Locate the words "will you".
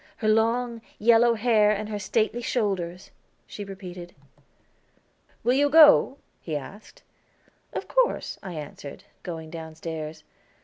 5.43-5.69